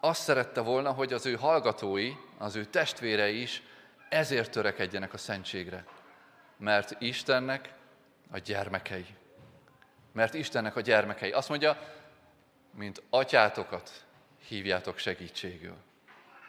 [0.00, 3.62] azt szerette volna, hogy az ő hallgatói, az ő testvérei is
[4.08, 5.84] ezért törekedjenek a szentségre.
[6.56, 7.74] Mert Istennek
[8.30, 9.06] a gyermekei.
[10.12, 11.30] Mert Istennek a gyermekei.
[11.30, 11.78] Azt mondja,
[12.74, 14.04] mint atyátokat
[14.48, 15.76] hívjátok segítségül.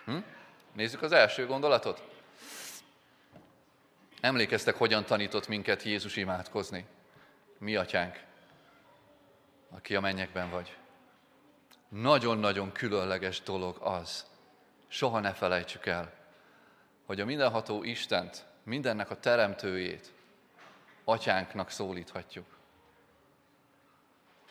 [0.05, 0.17] Hm?
[0.73, 2.09] Nézzük az első gondolatot.
[4.21, 6.85] Emlékeztek, hogyan tanított minket Jézus imádkozni?
[7.57, 8.19] Mi atyánk,
[9.69, 10.77] aki a mennyekben vagy.
[11.91, 14.25] Nagyon-nagyon különleges dolog az,
[14.87, 16.13] soha ne felejtsük el,
[17.05, 20.11] hogy a mindenható Istent, mindennek a teremtőjét
[21.03, 22.45] atyánknak szólíthatjuk.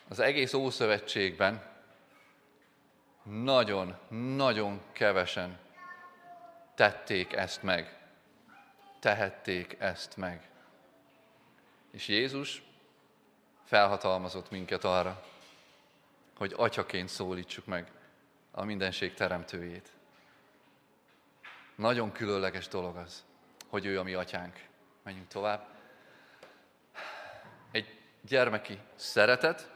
[0.07, 1.63] Az egész Ószövetségben
[3.23, 5.59] nagyon-nagyon kevesen
[6.75, 8.01] tették ezt meg
[9.01, 10.49] tehették ezt meg.
[11.91, 12.63] És Jézus
[13.63, 15.23] felhatalmazott minket arra,
[16.41, 17.91] hogy atyaként szólítsuk meg
[18.51, 19.89] a mindenség teremtőjét.
[21.75, 23.23] Nagyon különleges dolog az,
[23.67, 24.65] hogy ő a mi atyánk.
[25.03, 25.67] Menjünk tovább.
[27.71, 29.71] Egy gyermeki szeretet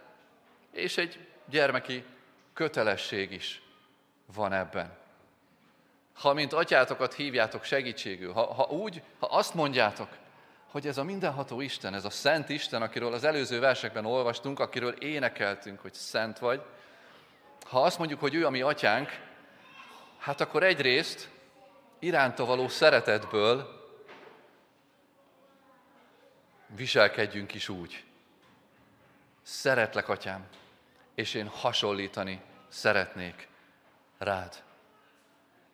[0.71, 2.04] és egy gyermeki
[2.54, 3.62] kötelesség is
[4.25, 4.97] van ebben
[6.15, 10.17] ha mint atyátokat hívjátok segítségül, ha, ha úgy, ha azt mondjátok,
[10.76, 14.92] hogy ez a mindenható Isten, ez a Szent Isten, akiről az előző versekben olvastunk, akiről
[14.92, 16.62] énekeltünk, hogy szent vagy,
[17.66, 19.10] ha azt mondjuk, hogy ő a mi atyánk,
[20.18, 21.30] hát akkor egyrészt
[22.00, 23.68] iránta való szeretetből
[26.68, 28.04] viselkedjünk is úgy.
[29.42, 30.48] Szeretlek, atyám,
[31.14, 33.48] és én hasonlítani szeretnék
[34.18, 34.64] rád.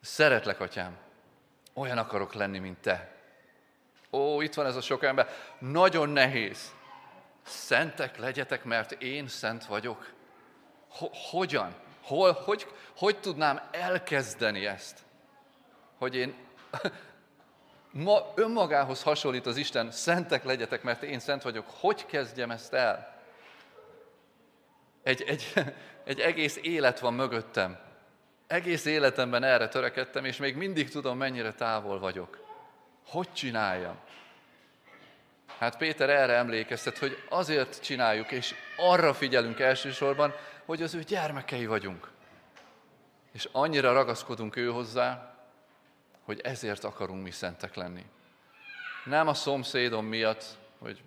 [0.02, 0.98] Szeretlek, atyám,
[1.74, 3.21] olyan akarok lenni, mint te.
[4.12, 5.30] Ó, itt van ez a sok ember.
[5.60, 6.72] Nagyon nehéz.
[7.44, 10.12] Szentek legyetek, mert én szent vagyok.
[11.32, 11.76] Hogyan?
[12.02, 15.00] Hol, hogy, hogy tudnám elkezdeni ezt?
[15.98, 16.36] Hogy én
[17.92, 21.66] ma önmagához hasonlít az Isten, szentek legyetek, mert én szent vagyok.
[21.80, 23.22] Hogy kezdjem ezt el?
[25.04, 25.54] Egy, egy,
[26.04, 27.90] egy egész élet van mögöttem
[28.52, 32.51] Egész életemben erre törekedtem, és még mindig tudom, mennyire távol vagyok.
[33.08, 34.00] Hogy csináljam?
[35.58, 40.34] Hát Péter erre emlékeztet, hogy azért csináljuk, és arra figyelünk elsősorban,
[40.66, 42.12] hogy az ő gyermekei vagyunk.
[43.32, 45.36] És annyira ragaszkodunk ő hozzá,
[46.24, 48.06] hogy ezért akarunk mi szentek lenni.
[49.06, 50.44] Nem a szomszédom miatt,
[50.80, 51.02] hogy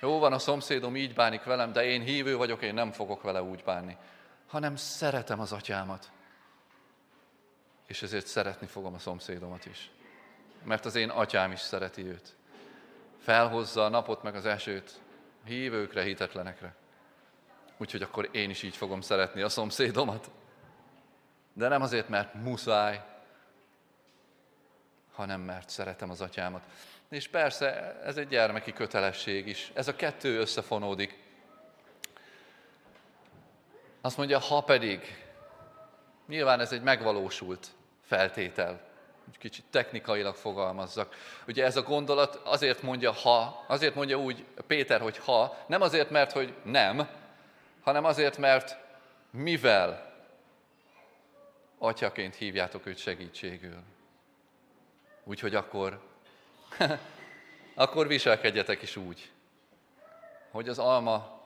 [0.00, 3.42] jó van, a szomszédom így bánik velem, de én hívő vagyok, én nem fogok vele
[3.42, 3.96] úgy bánni,
[4.46, 6.10] hanem szeretem az atyámat.
[7.86, 9.90] És ezért szeretni fogom a szomszédomat is.
[10.62, 12.34] Mert az én atyám is szereti őt.
[13.18, 15.00] Felhozza a napot meg az esőt
[15.44, 16.74] hívőkre, hitetlenekre.
[17.76, 20.30] Úgyhogy akkor én is így fogom szeretni a szomszédomat.
[21.52, 23.02] De nem azért, mert muszáj,
[25.12, 26.62] hanem mert szeretem az atyámat.
[27.08, 29.70] És persze ez egy gyermeki kötelesség is.
[29.74, 31.18] Ez a kettő összefonódik.
[34.00, 35.24] Azt mondja, ha pedig,
[36.26, 37.68] nyilván ez egy megvalósult
[38.04, 38.80] feltétel,
[39.38, 41.14] kicsit technikailag fogalmazzak.
[41.46, 46.10] Ugye ez a gondolat azért mondja ha, azért mondja úgy Péter, hogy ha, nem azért,
[46.10, 47.08] mert hogy nem,
[47.82, 48.76] hanem azért, mert
[49.30, 50.12] mivel
[51.78, 53.82] atyaként hívjátok őt segítségül.
[55.24, 56.00] Úgyhogy akkor,
[57.74, 59.30] akkor viselkedjetek is úgy,
[60.50, 61.40] hogy az alma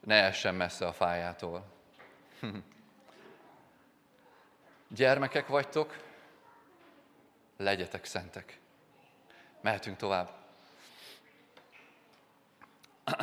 [0.00, 1.64] ne essen messze a fájától.
[4.88, 5.96] Gyermekek vagytok,
[7.60, 8.58] legyetek szentek.
[9.60, 10.30] Mehetünk tovább.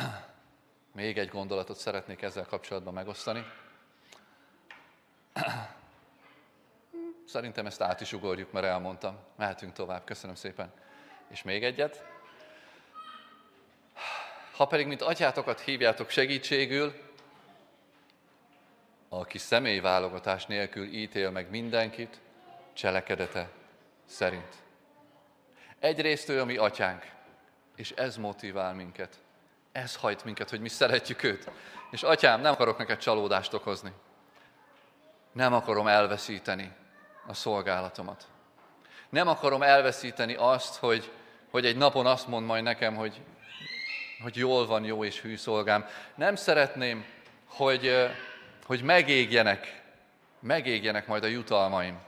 [0.94, 3.44] Még egy gondolatot szeretnék ezzel kapcsolatban megosztani.
[7.26, 9.18] Szerintem ezt át is ugorjuk, mert elmondtam.
[9.36, 10.04] Mehetünk tovább.
[10.04, 10.72] Köszönöm szépen.
[11.28, 12.04] És még egyet.
[14.52, 16.94] Ha pedig, mint atyátokat hívjátok segítségül,
[19.08, 22.20] aki személyválogatás nélkül ítél meg mindenkit,
[22.72, 23.57] cselekedete
[24.08, 24.54] szerint.
[25.78, 27.06] Egyrészt ő a mi atyánk,
[27.76, 29.18] és ez motivál minket.
[29.72, 31.50] Ez hajt minket, hogy mi szeretjük őt.
[31.90, 33.92] És atyám, nem akarok neked csalódást okozni.
[35.32, 36.72] Nem akarom elveszíteni
[37.26, 38.26] a szolgálatomat.
[39.08, 41.12] Nem akarom elveszíteni azt, hogy,
[41.50, 43.20] hogy egy napon azt mond majd nekem, hogy,
[44.22, 45.86] hogy jól van, jó és hű szolgám.
[46.14, 47.04] Nem szeretném,
[47.46, 48.10] hogy,
[48.66, 49.82] hogy megégjenek,
[50.40, 51.98] megégjenek majd a jutalmaim,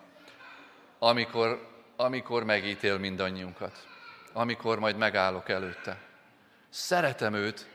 [0.98, 1.69] amikor,
[2.00, 3.86] amikor megítél mindannyiunkat,
[4.32, 5.98] amikor majd megállok előtte.
[6.68, 7.68] Szeretem őt,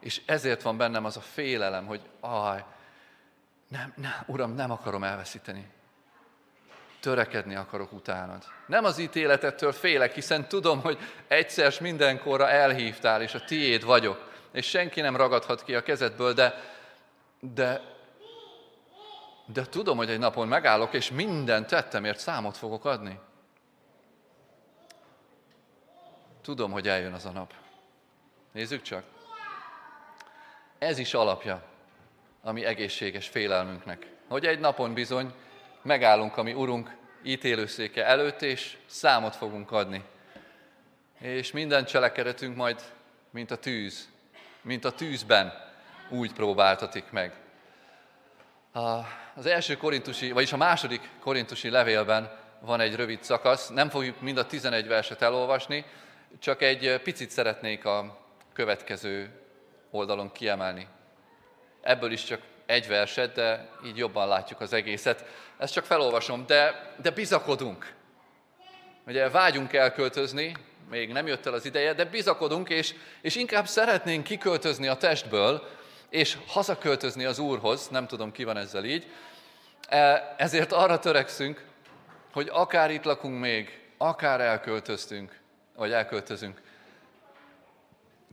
[0.00, 2.64] és ezért van bennem az a félelem, hogy aj,
[3.68, 5.68] nem, nem, Uram, nem akarom elveszíteni
[7.00, 8.44] törekedni akarok utánad.
[8.66, 14.66] Nem az ítéletettől félek, hiszen tudom, hogy egyszer mindenkorra elhívtál, és a tiéd vagyok, és
[14.66, 16.54] senki nem ragadhat ki a kezedből, de,
[17.40, 17.80] de,
[19.46, 23.18] de tudom, hogy egy napon megállok, és minden tettemért számot fogok adni.
[26.50, 27.52] Tudom, hogy eljön az a nap.
[28.52, 29.04] Nézzük csak.
[30.78, 31.62] Ez is alapja
[32.42, 34.06] a mi egészséges félelmünknek.
[34.28, 35.32] Hogy egy napon bizony
[35.82, 40.04] megállunk a mi Urunk ítélőszéke előtt, és számot fogunk adni.
[41.18, 42.82] És minden cselekedetünk majd,
[43.30, 44.08] mint a tűz,
[44.62, 45.52] mint a tűzben
[46.08, 47.34] úgy próbáltatik meg.
[49.34, 54.38] Az első korintusi, vagyis a második korintusi levélben van egy rövid szakasz, nem fogjuk mind
[54.38, 55.84] a 11 verset elolvasni,
[56.38, 58.18] csak egy picit szeretnék a
[58.52, 59.30] következő
[59.90, 60.86] oldalon kiemelni.
[61.80, 65.24] Ebből is csak egy verset, de így jobban látjuk az egészet.
[65.58, 67.92] Ezt csak felolvasom, de, de bizakodunk.
[69.06, 70.54] Ugye vágyunk elköltözni,
[70.90, 75.68] még nem jött el az ideje, de bizakodunk, és, és inkább szeretnénk kiköltözni a testből,
[76.08, 79.06] és hazaköltözni az Úrhoz, nem tudom, ki van ezzel így.
[79.88, 81.64] E, ezért arra törekszünk,
[82.32, 85.39] hogy akár itt lakunk még, akár elköltöztünk,
[85.80, 86.60] vagy elköltözünk,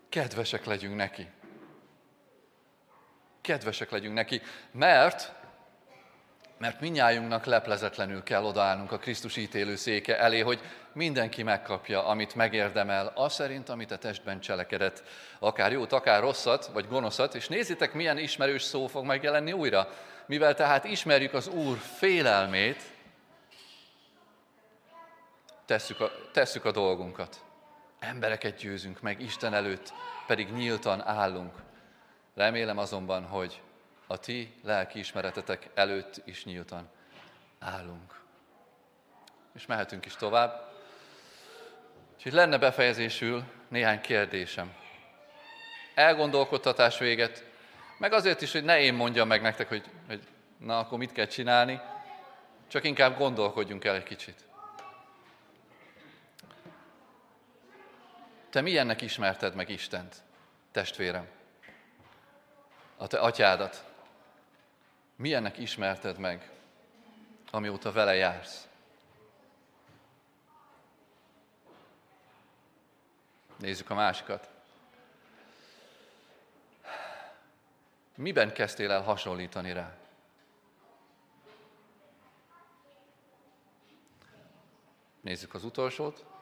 [0.09, 1.27] kedvesek legyünk neki
[3.47, 5.35] kedvesek legyünk neki, mert
[6.57, 10.59] mert minnyájunknak leplezetlenül kell odaállnunk a Krisztus ítélő széke elé, hogy
[10.93, 15.03] mindenki megkapja, amit megérdemel, az szerint, amit a testben cselekedett,
[15.39, 19.89] akár jót, akár rosszat, vagy gonoszat, és nézzétek, milyen ismerős szó fog megjelenni újra.
[20.25, 22.83] Mivel tehát ismerjük az Úr félelmét,
[25.65, 27.46] tesszük a, tesszük a dolgunkat.
[27.99, 29.93] Embereket győzünk meg, Isten előtt
[30.27, 31.53] pedig nyíltan állunk.
[32.35, 33.61] Remélem azonban, hogy
[34.07, 36.89] a ti lelkiismeretetek előtt is nyíltan
[37.59, 38.19] állunk.
[39.55, 40.71] És mehetünk is tovább.
[42.15, 44.73] Úgyhogy lenne befejezésül néhány kérdésem.
[45.95, 47.45] Elgondolkodtatás véget,
[47.97, 50.27] meg azért is, hogy ne én mondjam meg nektek, hogy, hogy
[50.57, 51.81] na, akkor mit kell csinálni,
[52.67, 54.46] Csak inkább gondolkodjunk el egy kicsit.
[58.49, 60.23] Te milyennek ismerted meg Istent,
[60.71, 61.27] testvérem?
[62.97, 63.83] A te atyádat.
[65.15, 66.51] Milyennek ismerted meg,
[67.51, 68.67] amióta vele jársz?
[73.57, 74.49] Nézzük a másikat.
[78.15, 79.95] Miben kezdtél el hasonlítani rá?
[85.21, 86.36] Nézzük az utolsót.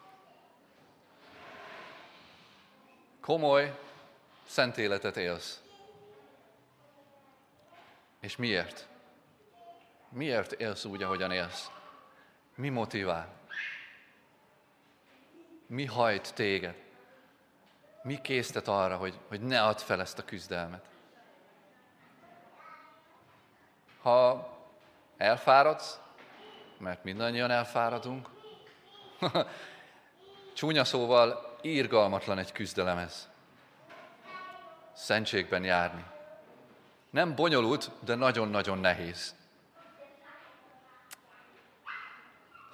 [3.26, 3.78] Komoly,
[4.48, 5.62] szent életet élsz.
[8.20, 8.88] És miért?
[10.10, 11.72] Miért élsz úgy, ahogyan élsz?
[12.56, 13.30] Mi motivál?
[15.68, 16.76] Mi hajt téged?
[18.04, 20.86] Mi késztet arra, hogy, hogy ne add fel ezt a küzdelmet?
[24.02, 24.50] Ha
[25.18, 26.00] elfáradsz,
[26.78, 28.30] mert mindannyian elfáradunk,
[30.54, 33.30] csúnya szóval írgalmatlan egy küzdelem ez.
[34.94, 36.06] Szentségben járni.
[37.10, 39.36] Nem bonyolult, de nagyon-nagyon nehéz.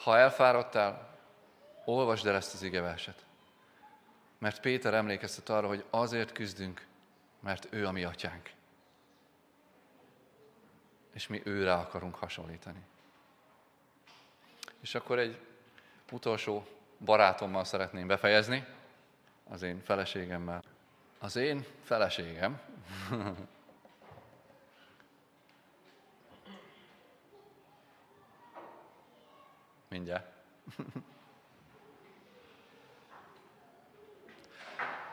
[0.03, 1.17] Ha elfáradtál,
[1.85, 3.25] olvasd el ezt az igeverset.
[4.37, 6.85] Mert Péter emlékeztet arra, hogy azért küzdünk,
[7.39, 8.49] mert ő a mi atyánk.
[11.13, 12.81] És mi őre akarunk hasonlítani.
[14.79, 15.39] És akkor egy
[16.11, 16.67] utolsó
[17.05, 18.65] barátommal szeretném befejezni,
[19.49, 20.63] az én feleségemmel.
[21.19, 22.61] Az én feleségem
[29.91, 30.33] Mindjárt.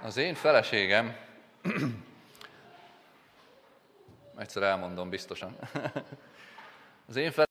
[0.03, 1.17] Az én feleségem,
[4.37, 5.59] egyszer elmondom biztosan,
[7.09, 7.49] az én feleségem,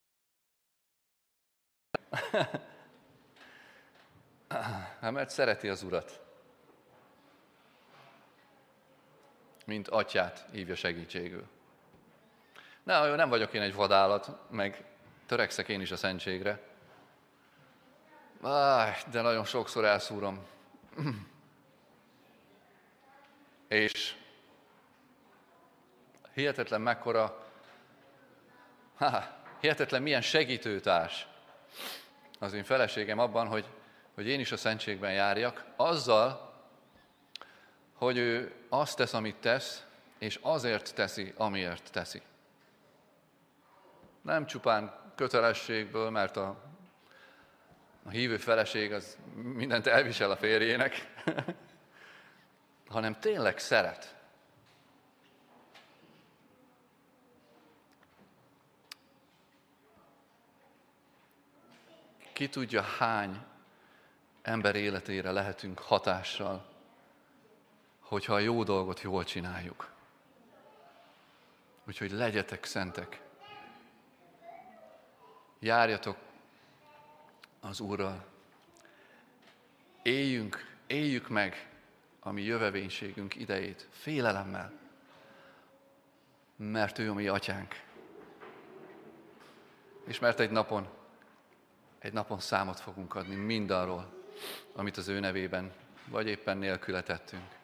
[4.99, 6.26] hát mert szereti az Urat.
[9.67, 11.47] Mint atyát hívja segítségül.
[12.83, 14.83] Ne, nem vagyok én egy vadállat, meg
[15.25, 16.59] törekszek én is a szentségre.
[18.41, 20.45] Áj, de nagyon sokszor elszúrom.
[23.67, 24.15] És
[26.33, 27.45] hihetetlen mekkora,
[28.97, 31.27] há, hihetetlen milyen segítőtárs
[32.39, 33.65] az én feleségem abban, hogy,
[34.13, 36.46] hogy én is a szentségben járjak, azzal,
[37.97, 39.85] hogy ő azt tesz, amit tesz,
[40.17, 42.21] és azért teszi, amiért teszi.
[44.21, 46.63] Nem csupán kötelességből, mert a,
[48.03, 51.13] a hívő feleség az mindent elvisel a férjének,
[52.87, 54.15] hanem tényleg szeret.
[62.33, 63.45] Ki tudja, hány
[64.41, 66.76] ember életére lehetünk hatással,
[68.07, 69.89] hogyha a jó dolgot jól csináljuk.
[71.87, 73.21] Úgyhogy legyetek szentek.
[75.59, 76.17] Járjatok
[77.59, 78.25] az Úrral.
[80.01, 81.69] Éljünk, éljük meg
[82.19, 84.71] a mi jövevénységünk idejét félelemmel,
[86.55, 87.81] mert ő a mi atyánk.
[90.03, 90.87] És mert egy napon,
[91.99, 94.13] egy napon számot fogunk adni mindarról,
[94.73, 95.73] amit az ő nevében,
[96.05, 97.56] vagy éppen nélküle tettünk.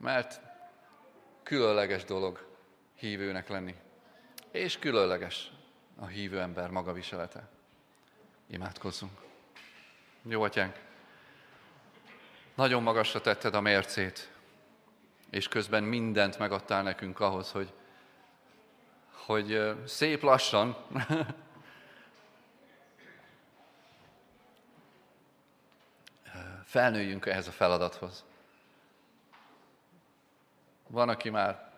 [0.00, 0.40] Mert
[1.42, 2.46] különleges dolog
[2.94, 3.74] hívőnek lenni,
[4.50, 5.52] és különleges
[5.98, 7.48] a hívő ember magaviselete.
[8.46, 9.20] Imádkozzunk.
[10.22, 10.78] Jó, atyánk!
[12.54, 14.32] Nagyon magasra tetted a mércét,
[15.30, 17.72] és közben mindent megadtál nekünk ahhoz, hogy,
[19.10, 20.76] hogy szép lassan
[26.64, 28.24] felnőjünk ehhez a feladathoz.
[30.90, 31.72] Van, aki már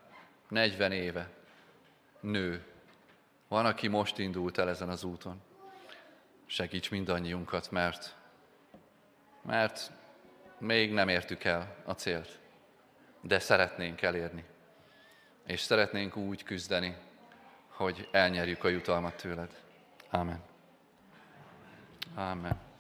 [0.48, 1.28] 40 éve
[2.20, 2.64] nő.
[3.48, 5.40] Van, aki most indult el ezen az úton.
[6.46, 8.16] Segíts mindannyiunkat, mert,
[9.42, 9.90] mert
[10.58, 12.38] még nem értük el a célt,
[13.20, 14.44] de szeretnénk elérni.
[15.46, 16.96] És szeretnénk úgy küzdeni,
[17.68, 19.60] hogy elnyerjük a jutalmat tőled.
[20.10, 20.42] Amen.
[22.14, 22.71] Amen.